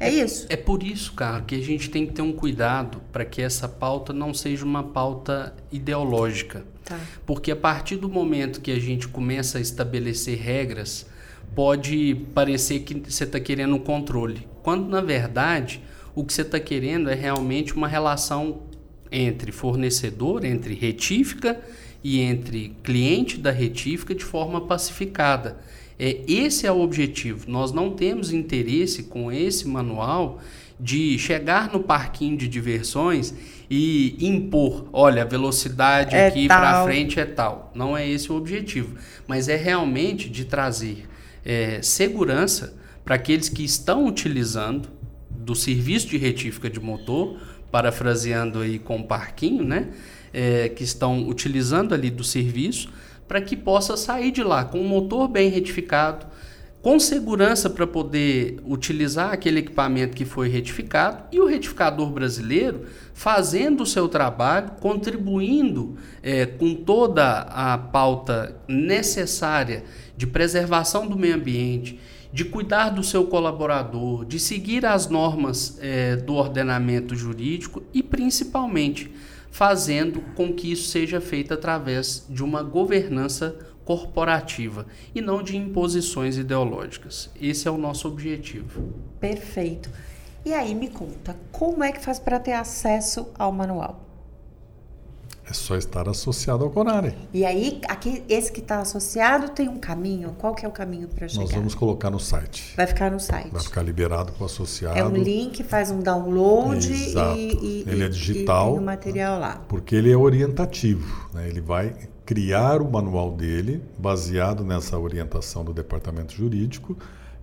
[0.00, 0.46] É, é, isso?
[0.48, 3.68] É por isso, cara, que a gente tem que ter um cuidado para que essa
[3.68, 6.64] pauta não seja uma pauta ideológica.
[6.84, 7.00] Tá.
[7.24, 11.06] Porque a partir do momento que a gente começa a estabelecer regras,
[11.54, 14.46] pode parecer que você está querendo um controle.
[14.62, 15.80] Quando, na verdade,
[16.14, 18.62] o que você está querendo é realmente uma relação
[19.10, 21.60] entre fornecedor, entre retífica
[22.02, 25.58] e entre cliente da retífica de forma pacificada.
[25.98, 27.48] É, esse é o objetivo.
[27.48, 30.40] Nós não temos interesse com esse manual
[30.78, 33.34] de chegar no parquinho de diversões
[33.70, 37.72] e impor, olha, a velocidade é aqui para frente é tal.
[37.74, 41.08] Não é esse o objetivo, mas é realmente de trazer
[41.44, 44.88] é, segurança para aqueles que estão utilizando
[45.30, 47.38] do serviço de retífica de motor,
[47.70, 49.88] parafraseando aí com o parquinho, né?
[50.34, 52.92] é, que estão utilizando ali do serviço
[53.28, 56.26] para que possa sair de lá com o motor bem retificado,
[56.84, 63.84] com segurança para poder utilizar aquele equipamento que foi retificado e o retificador brasileiro fazendo
[63.84, 69.82] o seu trabalho, contribuindo é, com toda a pauta necessária
[70.14, 71.98] de preservação do meio ambiente,
[72.30, 79.10] de cuidar do seu colaborador, de seguir as normas é, do ordenamento jurídico e principalmente
[79.50, 86.36] fazendo com que isso seja feito através de uma governança corporativa e não de imposições
[86.36, 87.30] ideológicas.
[87.40, 88.94] Esse é o nosso objetivo.
[89.20, 89.90] Perfeito.
[90.44, 94.04] E aí me conta, como é que faz para ter acesso ao manual?
[95.46, 97.14] É só estar associado ao Conare.
[97.32, 100.34] E aí, aqui, esse que está associado tem um caminho.
[100.38, 101.42] Qual que é o caminho para chegar?
[101.42, 102.72] Nós vamos colocar no site.
[102.74, 103.50] Vai ficar no site.
[103.50, 104.98] Vai ficar liberado para o associado.
[104.98, 107.38] É um link, faz um download Exato.
[107.38, 108.68] e, e ele é digital.
[108.68, 109.62] E tem o material lá.
[109.68, 111.28] Porque ele é orientativo.
[111.34, 111.46] Né?
[111.46, 116.96] Ele vai criar o manual dele baseado nessa orientação do departamento jurídico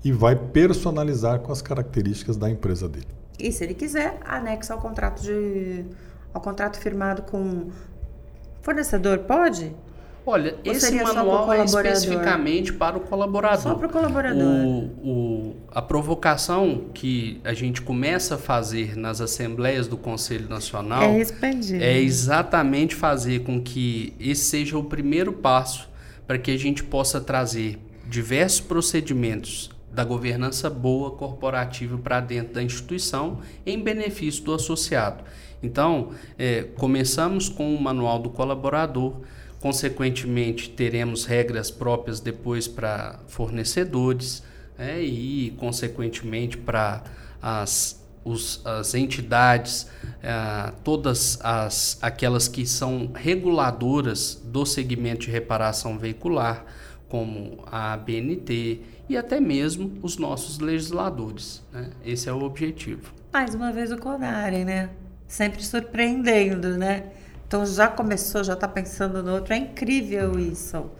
[0.04, 3.08] e vai personalizar com as características da empresa dele.
[3.38, 5.86] E se ele quiser, anexa ao contrato de
[6.34, 7.70] ao contrato firmado com
[8.62, 9.76] Fornecedor pode?
[10.26, 13.60] Olha, Ou esse manual é especificamente para o colaborador.
[13.60, 14.44] Só para o colaborador.
[14.44, 21.04] O, o, a provocação que a gente começa a fazer nas assembleias do Conselho Nacional
[21.04, 21.82] é, expandir.
[21.82, 25.90] é exatamente fazer com que esse seja o primeiro passo
[26.28, 32.64] para que a gente possa trazer diversos procedimentos da governança boa corporativa para dentro da
[32.64, 35.24] instituição em benefício do associado.
[35.62, 39.22] Então, é, começamos com o manual do colaborador,
[39.60, 44.44] consequentemente, teremos regras próprias depois para fornecedores
[44.82, 47.04] é, e, consequentemente, para
[47.42, 49.88] as, os, as entidades,
[50.24, 56.66] é, todas as, aquelas que são reguladoras do segmento de reparação veicular,
[57.08, 61.62] como a ABNT e até mesmo os nossos legisladores.
[61.72, 61.90] Né?
[62.06, 63.14] Esse é o objetivo.
[63.32, 64.90] Mais uma vez o CONARE, né?
[65.32, 67.06] sempre surpreendendo, né?
[67.48, 69.54] Então já começou, já está pensando no outro.
[69.54, 70.92] É incrível isso.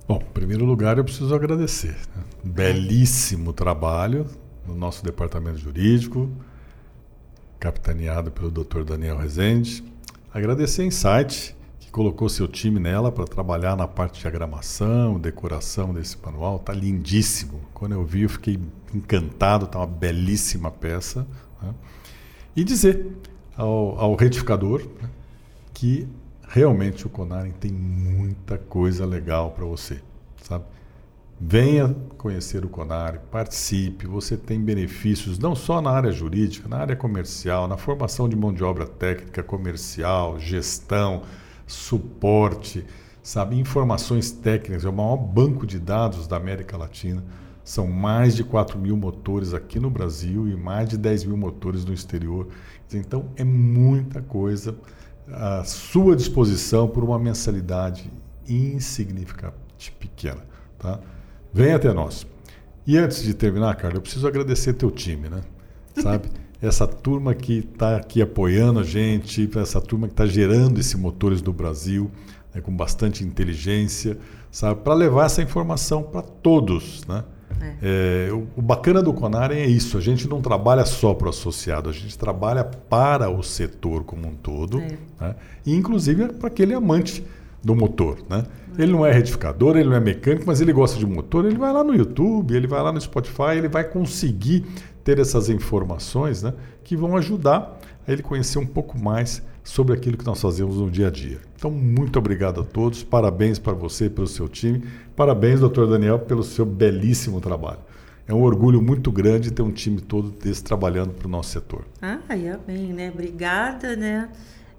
[0.07, 1.95] Bom, em primeiro lugar, eu preciso agradecer.
[2.15, 2.23] Né?
[2.43, 4.25] Belíssimo trabalho
[4.67, 6.29] no nosso departamento jurídico,
[7.59, 8.83] capitaneado pelo Dr.
[8.83, 9.83] Daniel Rezende.
[10.33, 15.93] Agradecer a Insight, que colocou seu time nela para trabalhar na parte de diagramação, decoração
[15.93, 16.57] desse manual.
[16.57, 17.61] Está lindíssimo.
[17.73, 18.59] Quando eu vi, eu fiquei
[18.93, 19.65] encantado.
[19.65, 21.25] Está uma belíssima peça.
[21.61, 21.73] Né?
[22.55, 23.15] E dizer
[23.55, 25.09] ao, ao retificador né,
[25.73, 26.07] que
[26.49, 30.01] realmente o Conaren tem muita coisa legal para você,
[30.41, 30.65] sabe?
[31.39, 36.95] Venha conhecer o Conar, participe, você tem benefícios não só na área jurídica, na área
[36.97, 41.21] comercial, na formação de mão de obra técnica, comercial, gestão,
[41.65, 42.85] suporte,
[43.23, 47.23] sabe, informações técnicas, é o maior banco de dados da América Latina.
[47.63, 51.85] São mais de 4 mil motores aqui no Brasil e mais de 10 mil motores
[51.85, 52.47] no exterior.
[52.91, 54.75] Então é muita coisa
[55.33, 58.11] à sua disposição por uma mensalidade
[58.47, 60.43] insignificante pequena.
[60.77, 60.99] Tá?
[61.53, 62.25] Vem até nós.
[62.85, 65.41] E antes de terminar, Carlos, eu preciso agradecer teu time, né?
[66.01, 66.29] Sabe?
[66.61, 71.41] essa turma que está aqui apoiando a gente, essa turma que está gerando esse motores
[71.41, 72.11] do Brasil,
[72.53, 74.17] né, com bastante inteligência,
[74.51, 74.81] sabe?
[74.81, 77.23] Para levar essa informação para todos, né?
[77.61, 78.27] É.
[78.27, 81.29] É, o, o, bacana do Conaren é isso, a gente não trabalha só para o
[81.29, 84.97] associado, a gente trabalha para o setor como um todo, é.
[85.19, 85.35] né?
[85.65, 87.23] e inclusive para aquele amante
[87.63, 88.17] do motor.
[88.29, 88.45] Né?
[88.77, 91.73] Ele não é retificador, ele não é mecânico, mas ele gosta de motor, ele vai
[91.73, 94.65] lá no YouTube, ele vai lá no Spotify, ele vai conseguir
[95.03, 100.17] ter essas informações né, que vão ajudar a ele conhecer um pouco mais sobre aquilo
[100.17, 101.39] que nós fazemos no dia a dia.
[101.55, 104.83] Então, muito obrigado a todos, parabéns para você e pelo seu time,
[105.19, 107.79] parabéns, doutor Daniel, pelo seu belíssimo trabalho.
[108.25, 111.83] É um orgulho muito grande ter um time todo desse trabalhando para o nosso setor.
[112.01, 113.11] Ah, amém, né?
[113.13, 114.29] Obrigada, né?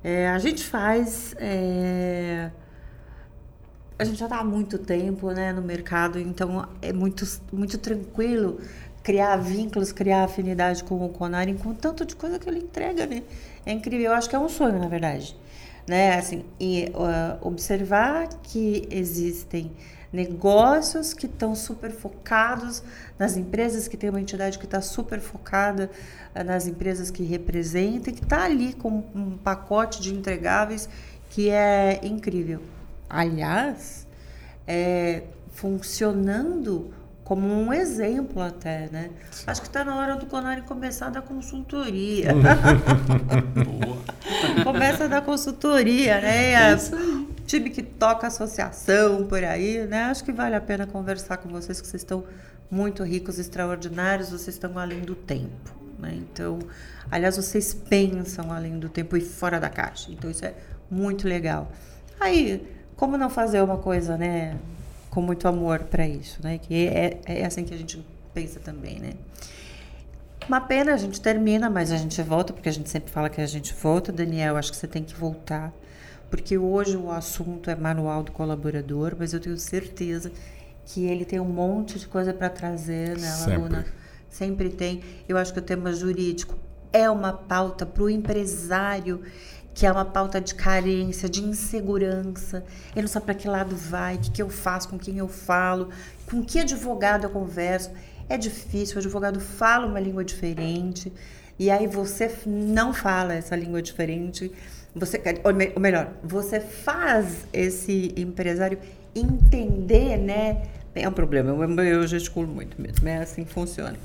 [0.03, 2.51] É, a gente faz é
[3.99, 7.23] a gente já está há muito tempo né, no mercado, então é muito,
[7.53, 8.59] muito tranquilo
[9.03, 13.23] criar vínculos, criar afinidade com o Conari com tanto de coisa que ele entrega, né?
[13.67, 15.37] É incrível, eu acho que é um sonho, na verdade.
[15.87, 16.17] Né?
[16.17, 19.71] Assim, e uh, observar que existem
[20.13, 22.83] negócios que estão super focados
[23.19, 25.91] nas empresas, que tem uma entidade que está super focada
[26.35, 30.89] uh, nas empresas que representa e que está ali com um pacote de entregáveis
[31.29, 32.61] que é incrível
[33.11, 34.07] aliás,
[34.67, 36.95] é, funcionando
[37.25, 39.11] como um exemplo até, né?
[39.31, 39.45] Sim.
[39.49, 42.31] Acho que está na hora do Conari começar a dar consultoria.
[44.65, 46.53] Começa a dar consultoria, né?
[46.53, 46.57] É
[47.51, 50.05] time que toca associação por aí, né?
[50.05, 52.25] Acho que vale a pena conversar com vocês, que vocês estão
[52.71, 56.15] muito ricos, extraordinários, vocês estão além do tempo, né?
[56.15, 56.61] Então,
[57.11, 60.13] aliás, vocês pensam além do tempo e fora da caixa.
[60.13, 60.55] Então, isso é
[60.89, 61.73] muito legal.
[62.21, 64.57] Aí, como não fazer uma coisa, né,
[65.11, 66.59] com muito amor para isso, né?
[66.59, 69.15] Que é, é assim que a gente pensa também, né?
[70.49, 73.41] Uma pena, a gente termina, mas a gente volta, porque a gente sempre fala que
[73.41, 74.13] a gente volta.
[74.13, 75.73] Daniel, acho que você tem que voltar,
[76.31, 80.31] porque hoje o assunto é manual do colaborador, mas eu tenho certeza
[80.87, 83.53] que ele tem um monte de coisa para trazer, né, Sempre.
[83.53, 83.87] Laguna?
[84.29, 85.03] Sempre tem.
[85.29, 86.57] Eu acho que o tema jurídico
[86.93, 89.23] é uma pauta para o empresário
[89.73, 92.65] que é uma pauta de carência, de insegurança.
[92.93, 95.29] Ele não sabe para que lado vai, o que, que eu faço, com quem eu
[95.29, 95.91] falo,
[96.29, 97.91] com que advogado eu converso.
[98.29, 101.13] É difícil, o advogado fala uma língua diferente,
[101.59, 104.53] e aí você não fala essa língua diferente.
[104.95, 105.23] Você,
[105.75, 108.79] ou melhor, você faz esse empresário
[109.15, 110.63] entender, né?
[110.95, 113.97] É um problema, eu, eu gesticulo muito mesmo, é assim que funciona.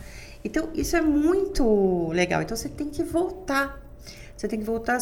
[0.43, 2.41] Então, isso é muito legal.
[2.43, 3.81] Então, você tem que voltar.
[4.37, 4.99] Você tem que voltar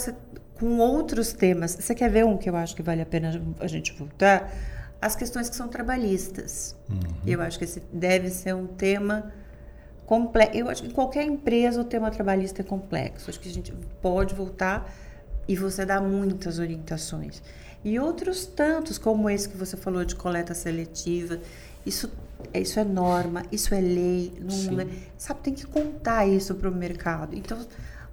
[0.55, 1.75] com outros temas.
[1.75, 4.49] Você quer ver um que eu acho que vale a pena a gente voltar?
[5.01, 6.77] As questões que são trabalhistas.
[6.89, 6.97] Uhum.
[7.27, 9.34] Eu acho que esse deve ser um tema
[10.05, 10.57] complexo.
[10.57, 13.29] Eu acho que em qualquer empresa o tema trabalhista é complexo.
[13.29, 14.89] Acho que a gente pode voltar
[15.47, 17.41] e você dá muitas orientações.
[17.83, 21.39] E outros tantos, como esse que você falou de coleta seletiva.
[21.85, 22.09] Isso,
[22.53, 24.33] isso é norma, isso é lei.
[24.39, 24.87] Não é,
[25.17, 27.35] sabe, tem que contar isso para o mercado.
[27.35, 27.57] Então,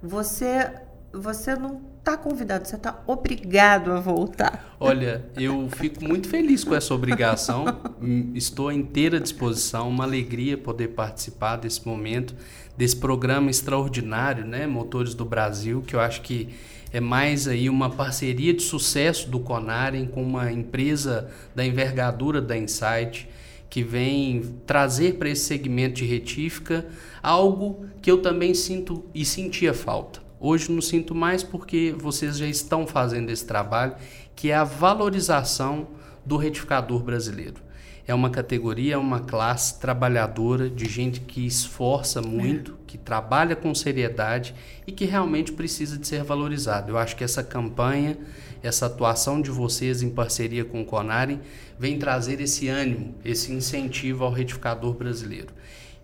[0.03, 0.71] você
[1.13, 4.75] você não está convidado, você está obrigado a voltar.
[4.79, 7.65] Olha, eu fico muito feliz com essa obrigação.
[8.33, 12.33] Estou à inteira disposição, uma alegria poder participar desse momento,
[12.77, 16.49] desse programa extraordinário, né, Motores do Brasil, que eu acho que
[16.91, 22.57] é mais aí uma parceria de sucesso do Conarem com uma empresa da envergadura da
[22.57, 23.27] Insight
[23.69, 26.85] que vem trazer para esse segmento de retífica
[27.23, 32.47] algo que eu também sinto e sentia falta Hoje não sinto mais porque vocês já
[32.47, 33.93] estão fazendo esse trabalho,
[34.35, 35.89] que é a valorização
[36.25, 37.61] do retificador brasileiro.
[38.07, 43.73] É uma categoria, é uma classe trabalhadora de gente que esforça muito, que trabalha com
[43.73, 44.53] seriedade
[44.85, 46.91] e que realmente precisa de ser valorizado.
[46.91, 48.17] Eu acho que essa campanha,
[48.61, 51.39] essa atuação de vocês em parceria com o Conarem
[51.79, 55.53] vem trazer esse ânimo, esse incentivo ao retificador brasileiro.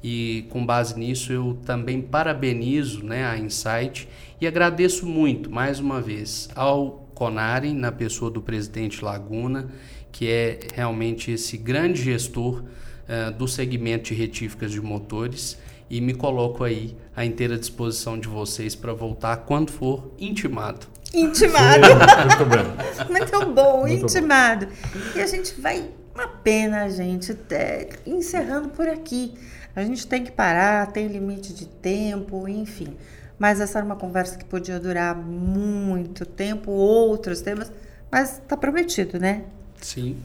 [0.02, 4.08] E com base nisso eu também parabenizo né, a Insight
[4.40, 9.68] e agradeço muito, mais uma vez, ao Conarem, na pessoa do presidente Laguna,
[10.10, 15.58] que é realmente esse grande gestor uh, do segmento de retíficas de motores
[15.90, 20.88] e me coloco aí à inteira disposição de vocês para voltar quando for intimado.
[21.14, 21.88] Intimado.
[22.28, 22.88] muito bem.
[23.10, 24.66] Muito bom, muito intimado.
[24.66, 24.72] Bom.
[25.16, 29.34] E a gente vai, uma pena, gente, é, encerrando por aqui.
[29.76, 32.98] A gente tem que parar, tem limite de tempo, enfim.
[33.40, 37.72] Mas essa era uma conversa que podia durar muito tempo, outros temas,
[38.12, 39.44] mas está prometido, né?
[39.82, 40.18] Sim.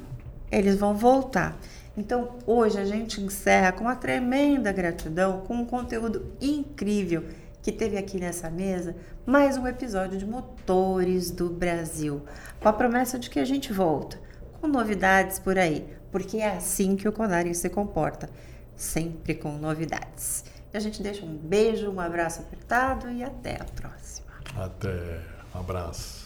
[0.50, 1.58] Eles vão voltar.
[1.96, 7.24] Então, hoje a gente encerra com uma tremenda gratidão, com um conteúdo incrível
[7.62, 12.22] que teve aqui nessa mesa, mais um episódio de Motores do Brasil,
[12.58, 14.18] com a promessa de que a gente volta
[14.60, 18.28] com novidades por aí, porque é assim que o Conarin se comporta,
[18.74, 20.44] sempre com novidades.
[20.72, 24.28] E a gente deixa um beijo, um abraço apertado e até a próxima.
[24.56, 25.20] Até.
[25.54, 26.21] Um abraço.